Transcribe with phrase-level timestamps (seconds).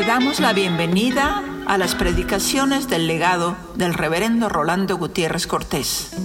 [0.00, 6.16] Te damos la bienvenida a las predicaciones del legado del reverendo Rolando Gutiérrez Cortés.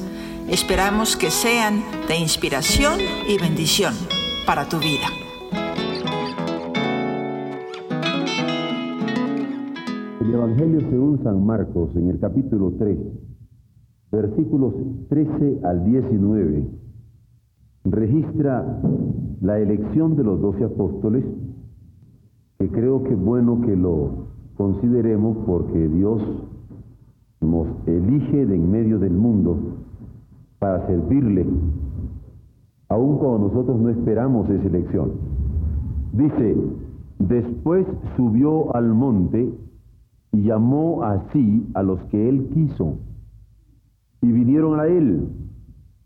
[0.49, 3.93] Esperamos que sean de inspiración y bendición
[4.47, 5.07] para tu vida.
[10.21, 12.97] El Evangelio según San Marcos en el capítulo 3,
[14.09, 14.73] versículos
[15.09, 16.65] 13 al 19,
[17.83, 18.79] registra
[19.41, 21.25] la elección de los doce apóstoles
[22.69, 24.25] creo que es bueno que lo
[24.57, 26.21] consideremos porque Dios
[27.41, 29.57] nos elige de en medio del mundo
[30.59, 31.45] para servirle,
[32.89, 35.11] aun cuando nosotros no esperamos esa elección.
[36.13, 36.55] Dice,
[37.19, 39.53] después subió al monte
[40.31, 42.97] y llamó así a los que él quiso,
[44.21, 45.27] y vinieron a él,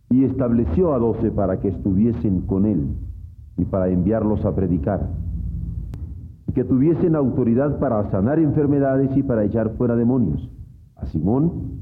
[0.09, 2.87] y estableció a doce para que estuviesen con él
[3.57, 5.07] y para enviarlos a predicar
[6.53, 10.49] que tuviesen autoridad para sanar enfermedades y para echar fuera demonios.
[10.95, 11.81] A Simón,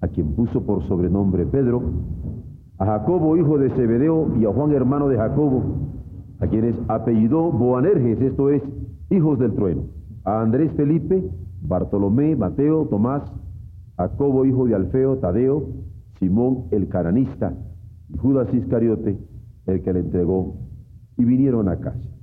[0.00, 1.82] a quien puso por sobrenombre Pedro,
[2.78, 5.62] a Jacobo, hijo de Zebedeo, y a Juan, hermano de Jacobo,
[6.40, 8.62] a quienes apellidó Boanerges, esto es,
[9.10, 9.82] hijos del trueno,
[10.24, 11.22] a Andrés Felipe,
[11.62, 13.22] Bartolomé, Mateo, Tomás,
[13.98, 15.64] Jacobo, hijo de Alfeo, Tadeo,
[16.18, 17.52] Simón el cananista,
[18.08, 19.18] y Judas Iscariote,
[19.66, 20.54] el que le entregó,
[21.18, 22.19] y vinieron a casa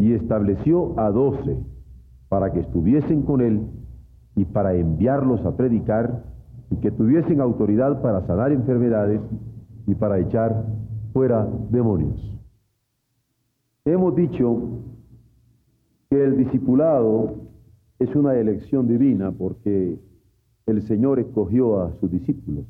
[0.00, 1.58] y estableció a doce
[2.30, 3.60] para que estuviesen con él
[4.34, 6.24] y para enviarlos a predicar
[6.70, 9.20] y que tuviesen autoridad para sanar enfermedades
[9.86, 10.64] y para echar
[11.12, 12.18] fuera demonios.
[13.84, 14.80] Hemos dicho
[16.08, 17.34] que el discipulado
[17.98, 20.00] es una elección divina porque
[20.64, 22.64] el Señor escogió a sus discípulos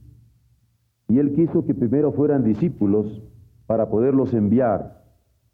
[1.09, 3.23] y Él quiso que primero fueran discípulos
[3.67, 5.05] para poderlos enviar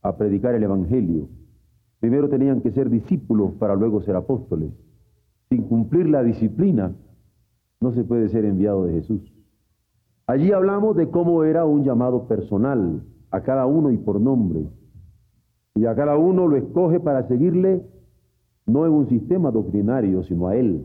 [0.01, 1.29] a predicar el Evangelio
[2.01, 4.71] Primero tenían que ser discípulos para luego ser apóstoles.
[5.49, 6.93] Sin cumplir la disciplina,
[7.81, 9.33] no se puede ser enviado de Jesús.
[10.27, 14.67] Allí hablamos de cómo era un llamado personal a cada uno y por nombre.
[15.75, 17.83] Y a cada uno lo escoge para seguirle
[18.67, 20.85] no en un sistema doctrinario, sino a Él.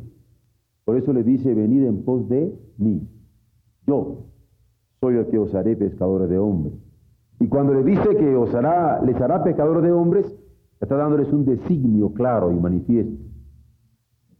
[0.86, 3.08] Por eso le dice, venid en pos de mí.
[3.88, 4.26] Yo
[5.00, 6.74] soy el que os haré pescadores de hombres.
[7.40, 10.38] Y cuando le dice que os hará, les hará pescadores de hombres,
[10.82, 13.24] Está dándoles un designio claro y manifiesto.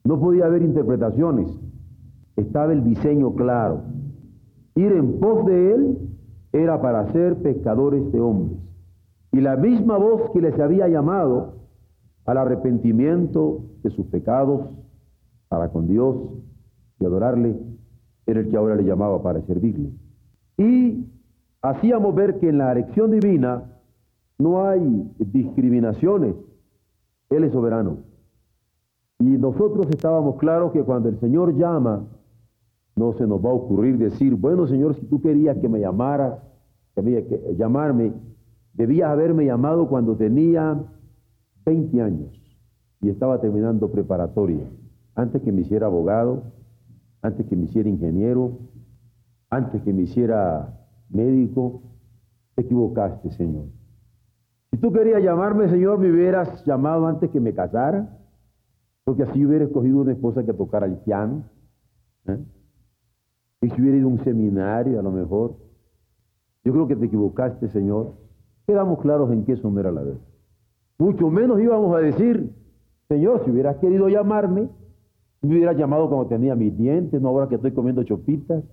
[0.04, 1.48] No podía haber interpretaciones.
[2.36, 3.84] Estaba el diseño claro.
[4.76, 5.98] Ir en pos de él
[6.52, 8.60] era para ser pescadores de hombres.
[9.32, 11.62] Y la misma voz que les había llamado
[12.26, 14.70] al arrepentimiento de sus pecados
[15.48, 16.16] para con Dios
[17.00, 17.60] y adorarle,
[18.26, 19.92] era el que ahora le llamaba para servirle.
[20.58, 21.08] Y
[21.62, 23.71] hacíamos ver que en la elección divina
[24.42, 26.36] no hay discriminaciones.
[27.30, 28.00] Él es soberano.
[29.20, 32.08] Y nosotros estábamos claros que cuando el Señor llama,
[32.96, 36.40] no se nos va a ocurrir decir, bueno Señor, si tú querías que me llamaras,
[36.96, 38.14] que me, que, llamarme,
[38.74, 40.84] debías haberme llamado cuando tenía
[41.66, 42.32] 20 años
[43.02, 44.66] y estaba terminando preparatoria,
[45.16, 46.44] antes que me hiciera abogado,
[47.22, 48.58] antes que me hiciera ingeniero,
[49.50, 51.84] antes que me hiciera médico,
[52.56, 53.81] te equivocaste, Señor.
[54.72, 58.18] Si tú querías llamarme, Señor, me hubieras llamado antes que me casara,
[59.04, 61.44] porque así hubiera escogido una esposa que tocara el piano.
[62.28, 62.40] ¿eh?
[63.62, 65.56] Y si hubiera ido a un seminario, a lo mejor.
[66.64, 68.14] Yo creo que te equivocaste, Señor.
[68.66, 70.20] Quedamos claros en que eso la verdad.
[70.98, 72.54] Mucho menos íbamos a decir,
[73.10, 74.70] Señor, si hubieras querido llamarme,
[75.42, 78.64] me hubieras llamado cuando tenía mis dientes, no ahora que estoy comiendo chopitas.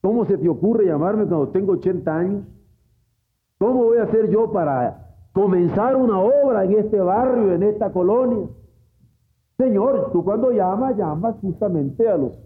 [0.00, 2.44] ¿Cómo se te ocurre llamarme cuando tengo 80 años?
[3.62, 8.48] ¿Cómo voy a hacer yo para comenzar una obra en este barrio, en esta colonia?
[9.56, 12.36] Señor, tú cuando llamas, llamas justamente a los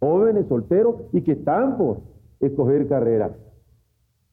[0.00, 1.98] jóvenes solteros y que están por
[2.40, 3.36] escoger carrera.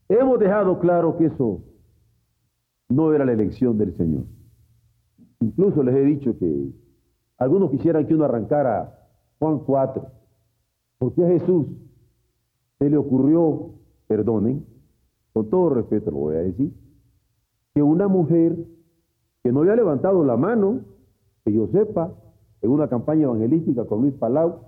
[0.08, 1.60] Hemos dejado claro que eso
[2.88, 4.24] no era la elección del Señor.
[5.40, 6.70] Incluso les he dicho que
[7.36, 8.98] algunos quisieran que uno arrancara
[9.38, 10.06] Juan 4,
[10.96, 11.66] porque a Jesús
[12.78, 13.72] se le ocurrió,
[14.06, 14.64] perdonen,
[15.40, 16.70] con todo respeto lo voy a decir,
[17.72, 18.58] que una mujer
[19.42, 20.80] que no había levantado la mano,
[21.44, 22.12] que yo sepa,
[22.60, 24.60] en una campaña evangelística con Luis Palau,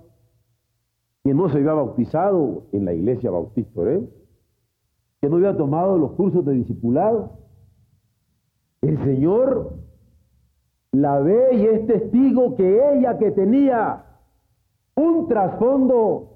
[1.23, 3.81] que no se había bautizado en la iglesia Bautista
[5.21, 7.33] que no había tomado los cursos de discipulado,
[8.81, 9.73] el Señor
[10.91, 14.05] la ve y es testigo que ella que tenía
[14.95, 16.29] un trasfondo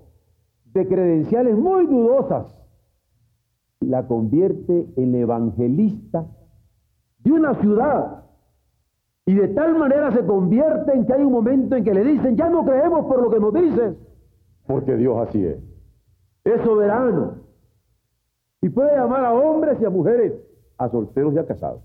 [0.66, 2.57] de credenciales muy dudosas,
[3.82, 6.26] la convierte en evangelista
[7.20, 8.24] de una ciudad
[9.26, 12.50] Y de tal manera se convierten que hay un momento en que le dicen, ya
[12.50, 13.98] no creemos por lo que nos dices,
[14.66, 15.58] porque Dios así es.
[16.46, 17.36] Es soberano.
[18.62, 20.34] Y puede llamar a hombres y a mujeres,
[20.78, 21.82] a solteros y a casados,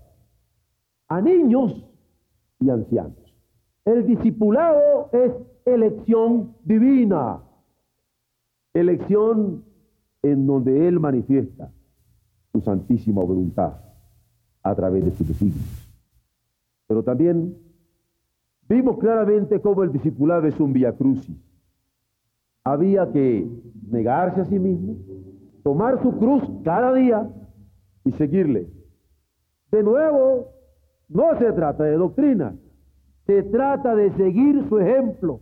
[1.09, 1.85] a niños
[2.61, 3.35] y ancianos.
[3.83, 5.33] El discipulado es
[5.65, 7.41] elección divina,
[8.73, 9.65] elección
[10.21, 11.71] en donde Él manifiesta
[12.53, 13.73] su santísima voluntad
[14.61, 15.89] a través de sus designios.
[16.87, 17.57] Pero también
[18.69, 21.35] vimos claramente cómo el discipulado es un via crucis.
[22.63, 23.49] Había que
[23.89, 24.95] negarse a sí mismo,
[25.63, 27.27] tomar su cruz cada día
[28.05, 28.69] y seguirle.
[29.71, 30.51] De nuevo,
[31.09, 32.55] no se trata de doctrina,
[33.25, 35.41] se trata de seguir su ejemplo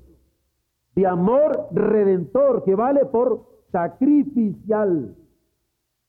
[0.95, 5.15] de amor redentor que vale por sacrificial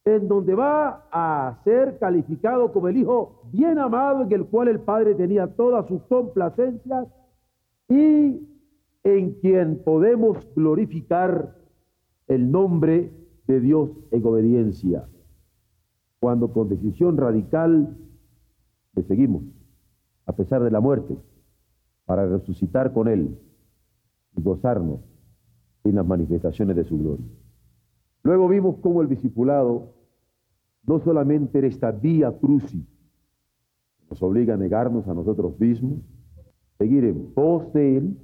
[0.05, 4.81] en donde va a ser calificado como el Hijo bien amado en el cual el
[4.81, 7.07] Padre tenía todas sus complacencias
[7.89, 8.49] y
[9.05, 11.57] en quien podemos glorificar
[12.29, 13.13] el nombre
[13.47, 15.09] de Dios en obediencia,
[16.21, 17.97] cuando con decisión radical
[18.95, 19.43] le seguimos,
[20.27, 21.17] a pesar de la muerte,
[22.05, 23.39] para resucitar con Él
[24.37, 25.01] y gozarnos
[25.85, 27.27] en las manifestaciones de su gloria.
[28.23, 29.95] Luego vimos cómo el discipulado
[30.85, 32.87] no solamente era esta vía crucis,
[34.11, 36.01] nos obliga a negarnos a nosotros mismos,
[36.79, 38.19] seguir en pos de Él,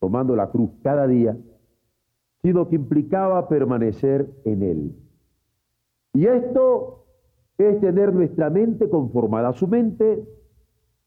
[0.00, 1.36] tomando la cruz cada día,
[2.42, 4.96] sino que implicaba permanecer en Él.
[6.12, 7.06] Y esto
[7.56, 10.28] es tener nuestra mente conformada a su mente,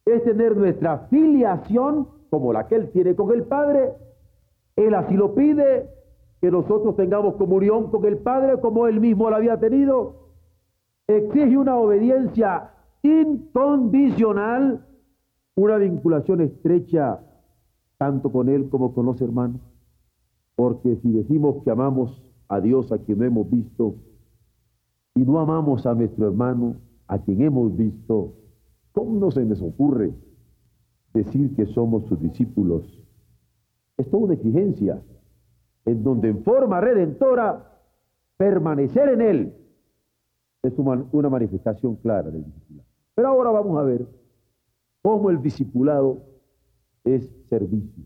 [0.06, 3.94] es tener nuestra filiación como la que Él tiene con el Padre.
[4.76, 5.90] Él así lo pide,
[6.42, 10.28] que nosotros tengamos comunión con el Padre como Él mismo la había tenido.
[11.08, 14.86] Exige una obediencia incondicional,
[15.56, 17.20] una vinculación estrecha
[17.98, 19.62] tanto con Él como con los hermanos.
[20.56, 23.96] Porque si decimos que amamos a Dios a quien hemos visto
[25.16, 26.76] y no amamos a nuestro hermano
[27.08, 28.34] a quien hemos visto,
[28.92, 30.14] ¿cómo no se nos ocurre
[31.14, 32.84] decir que somos sus discípulos?
[33.98, 35.02] Es una exigencia
[35.88, 37.80] en donde en forma redentora
[38.36, 39.54] permanecer en Él
[40.62, 42.90] es una manifestación clara del discipulado.
[43.16, 44.06] Pero ahora vamos a ver
[45.02, 46.24] cómo el discipulado
[47.06, 48.04] es servicio.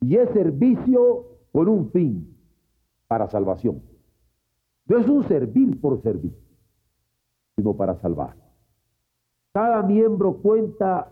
[0.00, 2.36] Y es servicio con un fin,
[3.08, 3.82] para salvación.
[4.86, 6.32] No es un servir por servir,
[7.56, 8.36] sino para salvar.
[9.52, 11.10] Cada miembro cuenta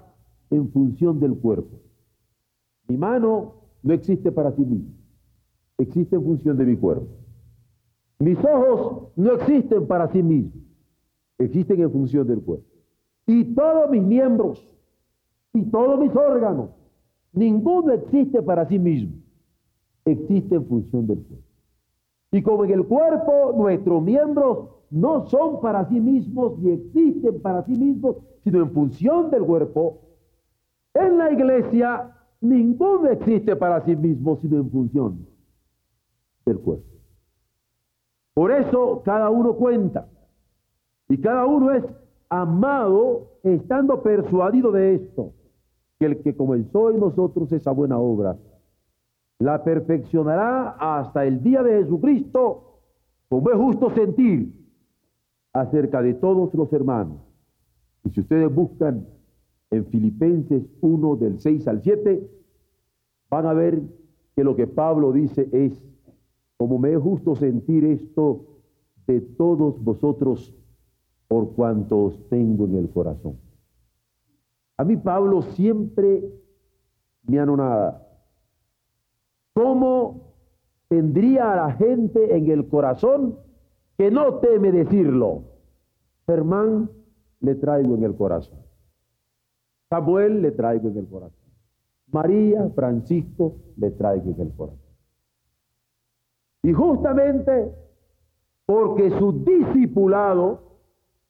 [0.50, 1.81] en función del cuerpo.
[2.87, 4.98] Mi mano no existe para sí misma
[5.78, 7.06] existe en función de mi cuerpo.
[8.19, 10.60] Mis ojos no existen para sí mismos,
[11.38, 12.66] existen en función del cuerpo.
[13.26, 14.69] Y todos mis miembros
[15.52, 16.70] y todos mis órganos,
[17.32, 19.14] ninguno existe para sí mismo,
[20.04, 21.46] existe en función del cuerpo.
[22.32, 27.62] Y como en el cuerpo nuestros miembros no son para sí mismos ni existen para
[27.64, 30.00] sí mismos, sino en función del cuerpo,
[30.94, 35.27] en la iglesia ninguno existe para sí mismo, sino en función
[36.56, 36.83] del.
[38.35, 40.09] Por eso cada uno cuenta
[41.09, 41.85] y cada uno es
[42.29, 45.33] amado estando persuadido de esto,
[45.99, 48.37] que el que comenzó en nosotros esa buena obra,
[49.38, 52.81] la perfeccionará hasta el día de Jesucristo,
[53.28, 54.52] como es justo sentir
[55.52, 57.19] acerca de todos los hermanos.
[58.05, 59.07] Y si ustedes buscan
[59.71, 62.31] en Filipenses 1 del 6 al 7,
[63.31, 63.83] van a ver
[64.35, 65.73] que lo que Pablo dice es
[66.59, 68.45] como me es justo sentir esto
[69.07, 70.55] de todos vosotros
[71.29, 73.38] por cuanto os tengo en el corazón.
[74.77, 76.31] A mí Pablo siempre
[77.23, 78.07] me anonada.
[79.55, 80.35] ¿Cómo
[80.88, 83.38] tendría a la gente en el corazón
[83.97, 85.43] que no teme decirlo?
[86.27, 86.91] Germán
[87.41, 88.59] le traigo en el corazón.
[89.88, 91.38] Samuel le traigo en el corazón.
[92.11, 94.88] María, Francisco le traigo en el corazón.
[96.68, 97.75] Y justamente
[98.66, 100.60] porque su discipulado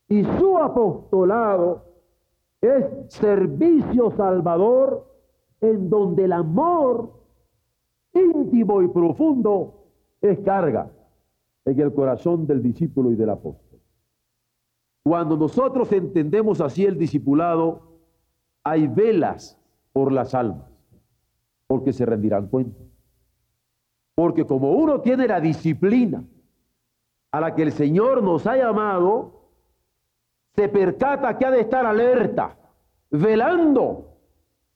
[0.08, 1.84] y su apostolado
[2.60, 5.06] es servicio salvador
[5.60, 7.12] en donde el amor
[8.12, 9.84] íntimo y profundo
[10.20, 10.90] es carga
[11.66, 13.78] en el corazón del discípulo y del apóstol.
[15.04, 18.00] Cuando nosotros entendemos así el discipulado,
[18.64, 19.56] hay velas
[19.92, 20.68] por las almas,
[21.68, 22.87] porque se rendirán cuenta.
[24.18, 26.24] Porque como uno tiene la disciplina
[27.30, 29.52] a la que el Señor nos ha llamado,
[30.56, 32.56] se percata que ha de estar alerta,
[33.12, 34.16] velando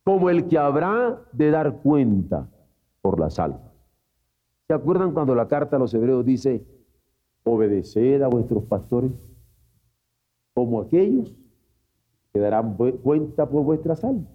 [0.05, 2.49] como el que habrá de dar cuenta
[3.01, 3.73] por la almas.
[4.69, 6.65] ¿Se acuerdan cuando la carta a los hebreos dice,
[7.43, 9.11] obedeced a vuestros pastores
[10.55, 11.35] como aquellos
[12.33, 14.31] que darán cuenta por vuestras almas?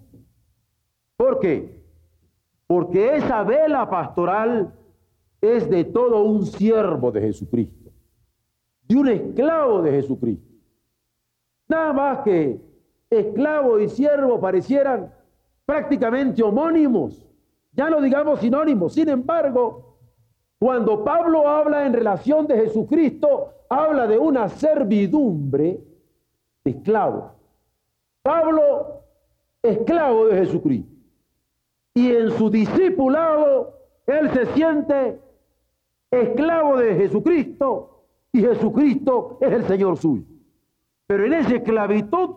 [1.16, 1.82] ¿Por qué?
[2.66, 4.74] Porque esa vela pastoral
[5.40, 7.90] es de todo un siervo de Jesucristo,
[8.82, 10.48] de un esclavo de Jesucristo.
[11.68, 12.60] Nada más que
[13.10, 15.12] esclavo y siervo parecieran
[15.64, 17.26] prácticamente homónimos,
[17.72, 18.94] ya no digamos sinónimos.
[18.94, 19.98] Sin embargo,
[20.58, 25.80] cuando Pablo habla en relación de Jesucristo, habla de una servidumbre
[26.64, 27.32] de esclavo.
[28.22, 29.04] Pablo,
[29.62, 30.92] esclavo de Jesucristo.
[31.94, 33.74] Y en su discipulado,
[34.06, 35.20] él se siente
[36.10, 40.24] esclavo de Jesucristo y Jesucristo es el Señor suyo.
[41.06, 42.36] Pero en esa esclavitud,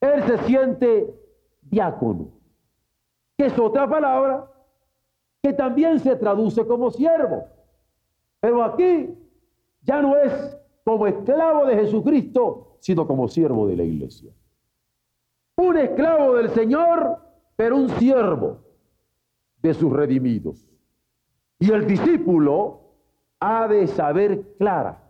[0.00, 1.14] él se siente
[1.62, 2.28] diácono
[3.36, 4.50] que es otra palabra
[5.42, 7.44] que también se traduce como siervo.
[8.40, 9.10] Pero aquí
[9.82, 14.32] ya no es como esclavo de Jesucristo, sino como siervo de la iglesia.
[15.56, 17.18] Un esclavo del Señor,
[17.56, 18.58] pero un siervo
[19.60, 20.68] de sus redimidos.
[21.58, 22.81] Y el discípulo
[23.44, 25.02] ha de saber clara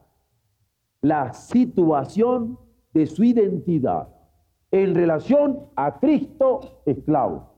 [1.03, 2.59] la situación
[2.95, 4.09] de su identidad
[4.71, 7.53] en relación a Cristo esclavo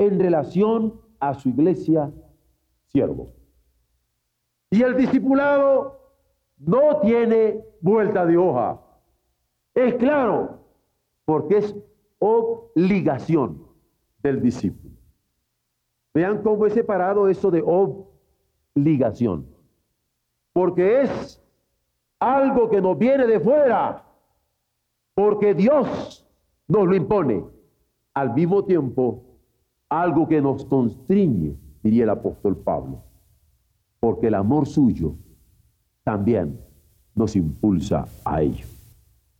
[0.00, 2.10] en relación a su iglesia
[2.86, 3.34] siervo.
[4.70, 6.00] Y el discipulado
[6.56, 8.80] no tiene vuelta de hoja.
[9.74, 10.64] Es claro,
[11.26, 11.76] porque es
[12.18, 13.62] obligación
[14.22, 14.96] del discípulo.
[16.14, 17.62] Vean cómo he separado eso de
[18.74, 19.49] obligación.
[20.52, 21.42] Porque es
[22.18, 24.04] algo que nos viene de fuera.
[25.14, 26.26] Porque Dios
[26.68, 27.44] nos lo impone.
[28.14, 29.24] Al mismo tiempo,
[29.88, 33.02] algo que nos constriñe, diría el apóstol Pablo,
[33.98, 35.14] porque el amor suyo
[36.04, 36.60] también
[37.14, 38.66] nos impulsa a ello.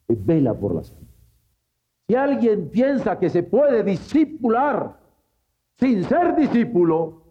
[0.08, 1.10] Vela por las almas.
[2.08, 4.98] Si alguien piensa que se puede discipular
[5.78, 7.22] sin ser discípulo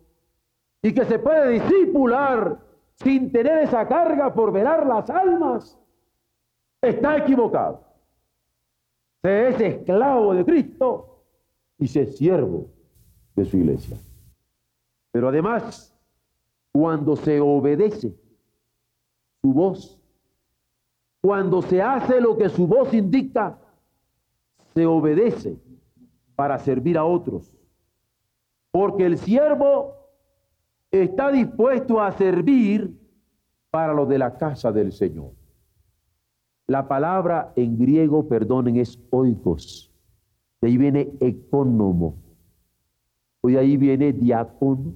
[0.82, 2.60] y que se puede discipular
[3.02, 5.78] sin tener esa carga por velar las almas,
[6.82, 7.84] está equivocado.
[9.22, 11.24] Se es esclavo de Cristo
[11.78, 12.68] y se es siervo
[13.36, 13.98] de su iglesia.
[15.12, 15.98] Pero además,
[16.72, 18.14] cuando se obedece
[19.42, 20.00] su voz,
[21.22, 23.58] cuando se hace lo que su voz indica,
[24.74, 25.58] se obedece
[26.36, 27.54] para servir a otros.
[28.72, 29.99] Porque el siervo
[30.92, 32.98] está dispuesto a servir
[33.70, 35.32] para los de la casa del Señor.
[36.68, 39.92] La palabra en griego, perdonen, es oikos.
[40.62, 42.30] De ahí viene economo
[43.42, 44.96] Hoy ahí viene diácono.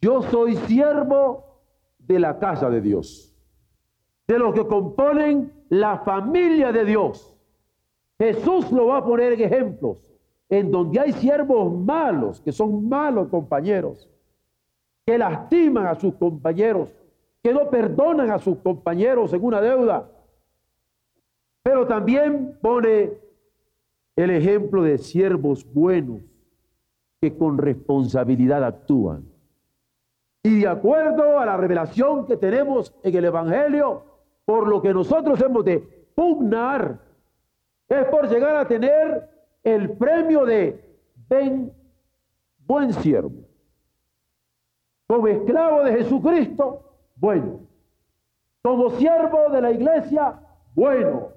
[0.00, 1.62] Yo soy siervo
[1.98, 3.34] de la casa de Dios,
[4.26, 7.36] de los que componen la familia de Dios.
[8.18, 10.10] Jesús lo va a poner en ejemplos,
[10.48, 14.08] en donde hay siervos malos, que son malos compañeros,
[15.10, 16.94] que lastiman a sus compañeros,
[17.42, 20.08] que no perdonan a sus compañeros en una deuda.
[21.64, 23.14] Pero también pone
[24.14, 26.20] el ejemplo de siervos buenos,
[27.20, 29.24] que con responsabilidad actúan.
[30.44, 34.04] Y de acuerdo a la revelación que tenemos en el Evangelio,
[34.44, 35.80] por lo que nosotros hemos de
[36.14, 37.00] pugnar,
[37.88, 39.28] es por llegar a tener
[39.64, 40.80] el premio de
[41.28, 41.72] ven,
[42.64, 43.49] buen siervo.
[45.10, 46.84] Como esclavo de Jesucristo,
[47.16, 47.66] bueno.
[48.62, 50.38] Como siervo de la iglesia,
[50.72, 51.32] bueno.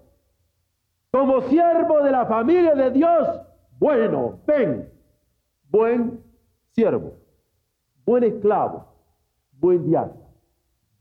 [1.09, 3.27] Como siervo de la familia de Dios,
[3.79, 4.39] bueno.
[4.45, 4.93] Ven,
[5.71, 6.23] buen
[6.69, 7.13] siervo,
[8.05, 8.85] buen esclavo,
[9.53, 10.27] buen diácono.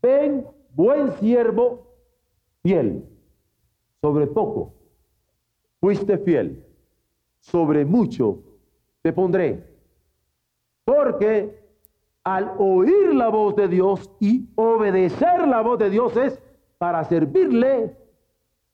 [0.01, 1.93] Ven, buen siervo,
[2.63, 3.07] fiel.
[4.01, 4.73] Sobre poco
[5.79, 6.65] fuiste fiel,
[7.39, 8.39] sobre mucho
[9.03, 9.63] te pondré.
[10.85, 11.62] Porque
[12.23, 16.41] al oír la voz de Dios y obedecer la voz de Dios es
[16.77, 17.97] para servirle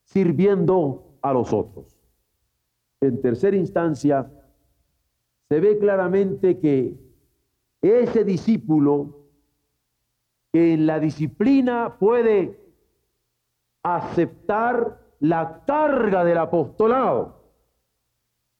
[0.04, 1.98] sirviendo a los otros.
[3.02, 4.30] En tercera instancia,
[5.48, 7.00] se ve claramente que
[7.82, 9.28] ese discípulo
[10.52, 12.60] que en la disciplina puede
[13.84, 17.40] aceptar la carga del apostolado,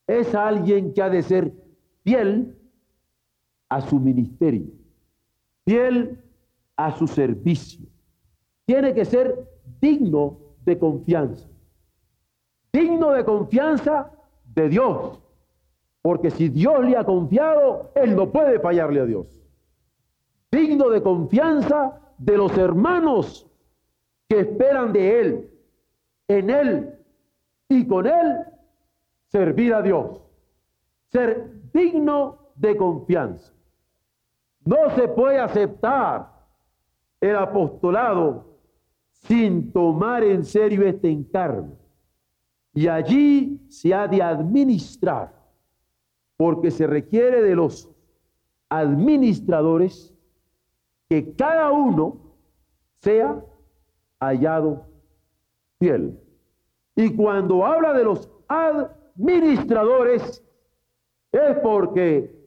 [0.08, 1.54] es alguien que ha de ser
[2.04, 2.58] fiel
[3.70, 4.72] a su ministerio,
[5.70, 6.18] fiel
[6.76, 7.86] a su servicio.
[8.66, 9.48] Tiene que ser
[9.80, 11.48] digno de confianza,
[12.74, 14.12] digno de confianza
[14.46, 15.22] de Dios
[16.02, 19.28] Porque si Dios le ha confiado, Él no puede fallarle a Dios.
[20.50, 23.46] Digno de confianza de los hermanos
[24.28, 25.52] que esperan de Él,
[26.30, 27.00] en Él
[27.68, 28.38] y con Él,
[29.28, 30.24] servir a Dios.
[31.10, 33.59] Ser digno de confianza.
[34.70, 36.32] No se puede aceptar
[37.20, 38.46] el apostolado
[39.10, 41.76] sin tomar en serio este encargo.
[42.76, 45.34] Y allí se ha de administrar,
[46.38, 47.90] porque se requiere de los
[48.70, 50.14] administradores
[51.10, 52.36] que cada uno
[52.98, 53.44] sea
[54.20, 54.86] hallado
[55.80, 56.16] fiel.
[56.96, 60.46] Y cuando habla de los administradores,
[61.32, 62.38] es porque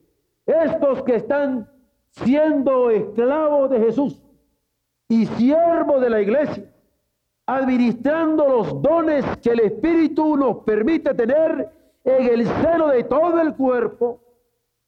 [0.47, 1.72] estos que están
[2.13, 4.23] siendo esclavos de Jesús
[5.09, 6.71] y siervos de la iglesia,
[7.47, 11.71] administrando los dones que el Espíritu nos permite tener
[12.05, 14.21] en el seno de todo el cuerpo,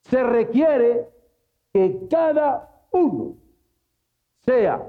[0.02, 1.08] se requiere
[1.72, 3.34] que cada uno
[4.40, 4.82] sea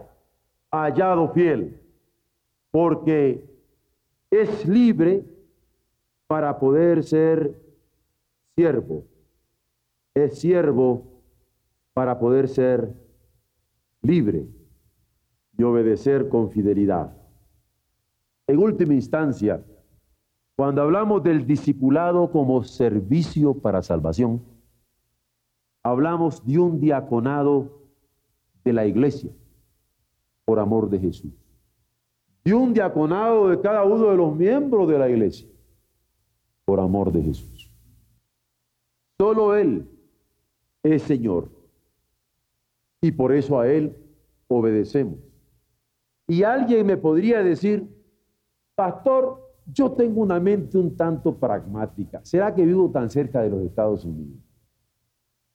[0.72, 1.80] hallado fiel,
[2.72, 3.46] porque
[4.30, 5.24] es libre
[6.28, 7.56] para poder ser
[8.56, 9.04] siervo.
[10.14, 11.15] Es siervo
[11.96, 12.94] para poder ser
[14.02, 14.46] libre
[15.58, 17.16] y obedecer con fidelidad.
[18.48, 19.66] En última instancia,
[20.58, 24.44] cuando hablamos del discipulado como servicio para salvación,
[25.84, 27.88] hablamos de un diaconado
[28.66, 29.32] de la iglesia
[30.44, 31.32] por amor de Jesús.
[32.44, 35.48] De un diaconado de cada uno de los miembros de la iglesia
[36.66, 37.72] por amor de Jesús.
[39.18, 39.88] Solo Él
[40.84, 41.55] es Señor
[43.06, 43.96] y por eso a Él
[44.48, 45.20] obedecemos.
[46.28, 47.88] Y alguien me podría decir,
[48.74, 52.20] pastor, yo tengo una mente un tanto pragmática.
[52.24, 54.40] ¿Será que vivo tan cerca de los Estados Unidos?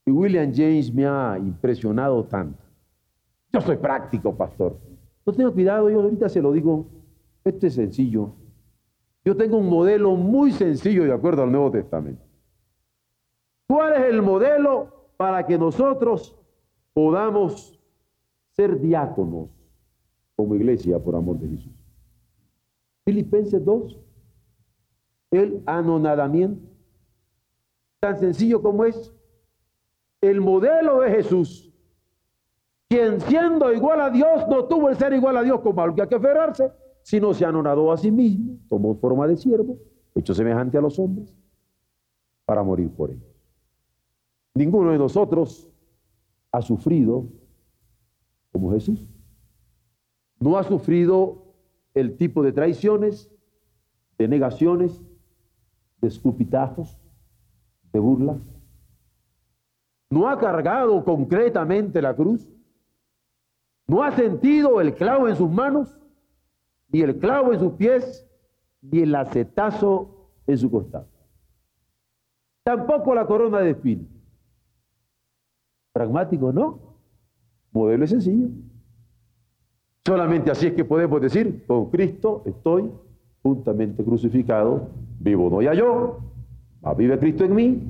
[0.06, 2.62] Y William James me ha impresionado tanto.
[3.52, 4.78] Yo soy práctico, pastor.
[5.26, 6.86] No tengo cuidado, yo ahorita se lo digo.
[7.44, 8.32] Este es sencillo.
[9.24, 12.22] Yo tengo un modelo muy sencillo de acuerdo al Nuevo Testamento.
[13.66, 16.39] ¿Cuál es el modelo para que nosotros
[16.92, 17.78] podamos
[18.50, 19.50] ser diáconos
[20.36, 21.72] como iglesia por amor de Jesús?
[23.04, 23.98] Filipenses 2,
[25.32, 26.68] el anonadamiento.
[28.00, 29.14] Tan sencillo como es
[30.20, 31.72] el modelo de Jesús,
[32.88, 36.02] quien siendo igual a Dios no tuvo el ser igual a Dios como algo que
[36.02, 36.72] hay que aferrarse,
[37.02, 39.78] sino se anonadó a sí mismo, tomó forma de siervo,
[40.14, 41.34] hecho semejante a los hombres,
[42.44, 43.30] para morir por ellos.
[44.54, 45.69] Ninguno de nosotros
[46.52, 47.26] ha sufrido
[48.52, 49.06] como Jesús.
[50.38, 51.54] No ha sufrido
[51.94, 53.30] el tipo de traiciones,
[54.18, 55.04] de negaciones,
[56.00, 56.98] de escupitajos,
[57.92, 58.38] de burla.
[60.08, 62.48] No ha cargado concretamente la cruz.
[63.86, 65.96] No ha sentido el clavo en sus manos,
[66.88, 68.26] ni el clavo en sus pies,
[68.82, 71.06] ni el acetazo en su costado.
[72.62, 74.19] Tampoco la corona de espinas.
[76.00, 76.78] Pragmático, ¿no?
[77.72, 78.48] Modelo es sencillo.
[80.06, 82.90] Solamente así es que podemos decir, con Cristo estoy
[83.42, 86.20] juntamente crucificado, vivo no ya yo,
[86.96, 87.82] vive Cristo en mí,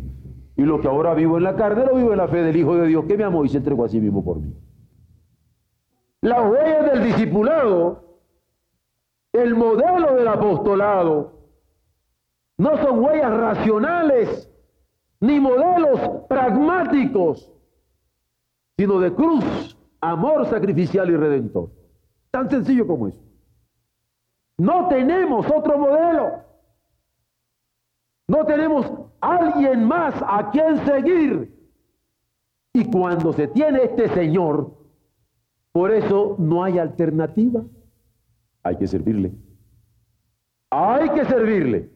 [0.56, 2.74] y lo que ahora vivo en la carne lo vivo en la fe del Hijo
[2.74, 4.56] de Dios que me amó y se entregó a sí mismo por mí.
[6.20, 8.18] Las huellas del discipulado,
[9.32, 11.32] el modelo del apostolado,
[12.58, 14.52] no son huellas racionales
[15.20, 17.52] ni modelos pragmáticos,
[18.80, 21.68] sino de cruz, amor sacrificial y redentor.
[22.30, 23.20] Tan sencillo como eso.
[24.56, 26.30] No tenemos otro modelo.
[28.26, 28.90] No tenemos
[29.20, 31.54] alguien más a quien seguir.
[32.72, 34.74] Y cuando se tiene este Señor,
[35.72, 37.62] por eso no hay alternativa.
[38.62, 39.34] Hay que servirle.
[40.70, 41.90] Hay que servirle.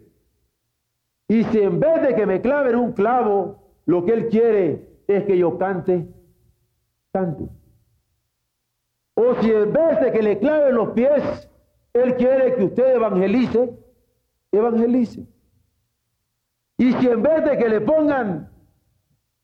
[1.29, 5.25] Y si en vez de que me claven un clavo, lo que Él quiere es
[5.25, 6.13] que yo cante,
[9.15, 11.49] O si en vez de que le claven los pies,
[11.93, 13.79] Él quiere que usted evangelice,
[14.51, 15.27] evangelice.
[16.77, 18.51] Y si en vez de que le pongan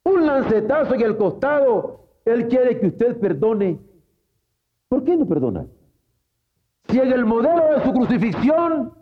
[0.03, 3.79] un lancetazo en el costado, Él quiere que usted perdone,
[4.89, 5.67] ¿por qué no perdona?
[6.89, 8.93] Si en el modelo de su crucifixión,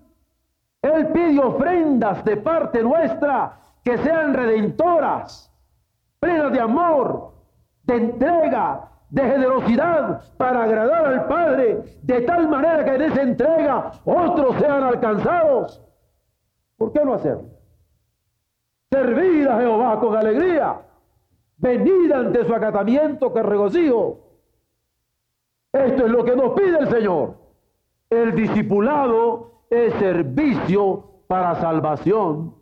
[0.83, 5.51] Él pide ofrendas de parte nuestra que sean redentoras,
[6.21, 7.38] plenas de amor,
[7.89, 13.93] de entrega, de generosidad para agradar al Padre, de tal manera que en esa entrega
[14.05, 15.83] otros sean alcanzados.
[16.77, 17.49] ¿Por qué no hacerlo?
[18.91, 20.83] Servid a Jehová con alegría.
[21.57, 24.21] Venid ante su acatamiento que regocijo.
[25.73, 27.37] Esto es lo que nos pide el Señor.
[28.11, 32.55] El discipulado es servicio para salvación.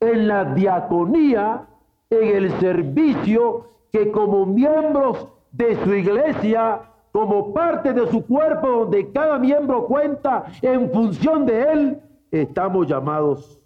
[0.00, 1.66] En la diaconía,
[2.10, 6.80] en el servicio que como miembros de su iglesia,
[7.12, 12.02] como parte de su cuerpo, donde cada miembro cuenta en función de él,
[12.32, 13.62] estamos llamados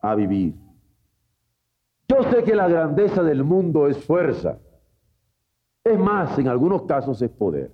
[0.00, 0.54] a vivir.
[2.08, 4.56] Yo sé que la grandeza del mundo es fuerza.
[5.84, 7.70] Es más, en algunos casos es poder.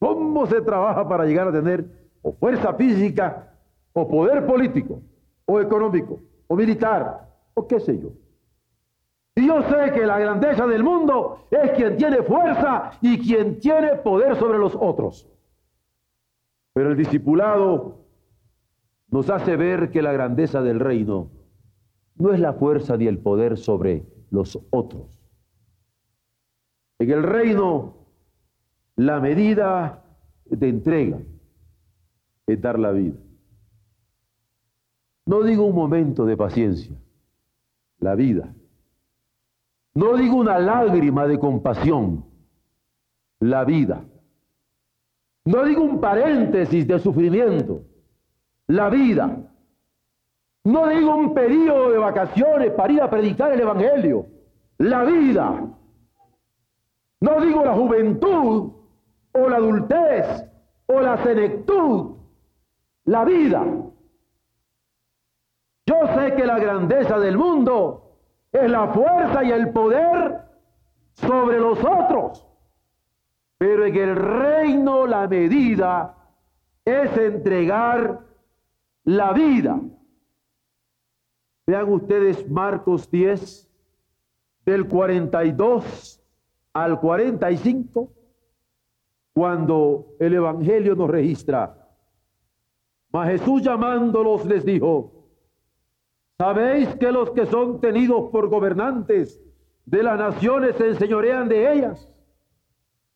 [0.00, 1.84] ¿Cómo se trabaja para llegar a tener
[2.20, 3.54] o fuerza física,
[3.92, 5.00] o poder político,
[5.44, 8.08] o económico, o militar, o qué sé yo?
[9.34, 13.96] Y yo sé que la grandeza del mundo es quien tiene fuerza y quien tiene
[13.96, 15.26] poder sobre los otros.
[16.74, 17.98] Pero el discipulado
[19.08, 21.30] nos hace ver que la grandeza del reino
[22.16, 25.18] no es la fuerza ni el poder sobre los otros.
[26.98, 27.94] En el reino,
[28.96, 30.04] la medida
[30.44, 31.18] de entrega
[32.46, 33.16] es dar la vida.
[35.24, 36.94] No digo un momento de paciencia,
[37.98, 38.54] la vida.
[39.94, 42.24] No digo una lágrima de compasión,
[43.40, 44.04] la vida.
[45.44, 47.82] No digo un paréntesis de sufrimiento,
[48.68, 49.50] la vida.
[50.64, 54.26] No digo un periodo de vacaciones para ir a predicar el Evangelio.
[54.78, 55.68] La vida.
[57.20, 58.72] No digo la juventud
[59.32, 60.44] o la adultez
[60.86, 62.16] o la senectud.
[63.04, 63.64] La vida.
[65.86, 68.01] Yo sé que la grandeza del mundo
[68.52, 70.42] es la fuerza y el poder
[71.14, 72.46] sobre los otros.
[73.58, 76.16] Pero en el reino la medida
[76.84, 78.20] es entregar
[79.04, 79.80] la vida.
[81.66, 83.70] Vean ustedes Marcos 10,
[84.64, 86.20] del 42
[86.72, 88.12] al 45,
[89.32, 91.78] cuando el Evangelio nos registra.
[93.12, 95.21] Mas Jesús llamándolos les dijo,
[96.42, 99.40] ¿sabéis que los que son tenidos por gobernantes
[99.86, 102.12] de las naciones se enseñorean de ellas?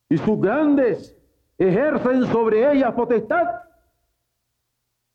[0.09, 1.19] Y sus grandes
[1.59, 3.49] ejercen sobre ellas potestad.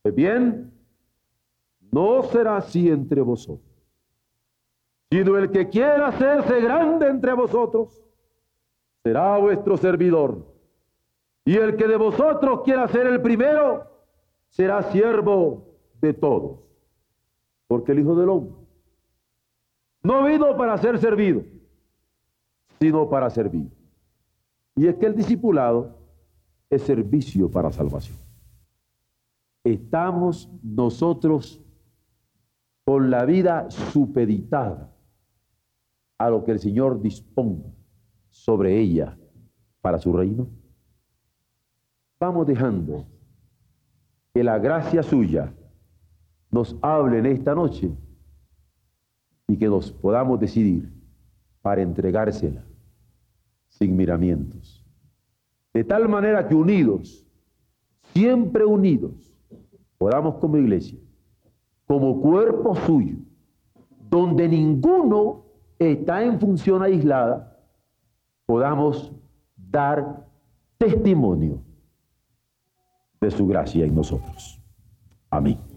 [0.02, 0.74] Pues bien,
[1.89, 3.82] no será así entre vosotros,
[5.10, 8.04] sino el que quiera hacerse grande entre vosotros
[9.06, 10.54] será vuestro servidor.
[11.45, 13.89] Y el que de vosotros quiera ser el primero
[14.50, 15.65] será siervo
[16.02, 16.70] de todos.
[17.71, 18.53] Porque el Hijo del Hombre
[20.03, 21.41] no vino para ser servido,
[22.81, 23.71] sino para servir.
[24.75, 25.97] Y es que el discipulado
[26.69, 28.17] es servicio para salvación.
[29.63, 31.63] Estamos nosotros
[32.84, 34.93] con la vida supeditada
[36.17, 37.71] a lo que el Señor disponga
[38.29, 39.17] sobre ella
[39.79, 40.49] para su reino?
[42.19, 43.05] Vamos dejando
[44.34, 45.53] que la gracia suya
[46.52, 47.92] nos hable en esta noche
[49.48, 50.92] y que nos podamos decidir
[51.62, 52.64] para entregársela
[53.70, 54.86] sin miramientos.
[55.74, 57.26] De tal manera que unidos,
[58.14, 59.34] siempre unidos,
[59.98, 61.00] podamos como iglesia
[61.92, 63.18] como cuerpo suyo,
[64.10, 65.44] donde ninguno
[65.78, 67.60] está en función aislada,
[68.46, 69.12] podamos
[69.58, 70.26] dar
[70.78, 71.62] testimonio
[73.20, 74.64] de su gracia en nosotros.
[75.30, 75.70] Amén.